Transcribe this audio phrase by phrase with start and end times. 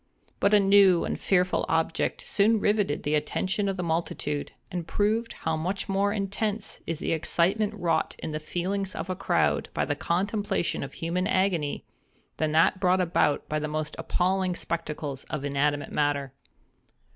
[0.39, 5.33] But a new and fearful object soon rivetted the attention of the multitude, and proved
[5.33, 9.85] how much more intense is the excitement wrought in the feelings of a crowd by
[9.85, 11.85] the contemplation of human agony,
[12.37, 16.33] than that brought about by the most appalling spectacles of inanimate matter.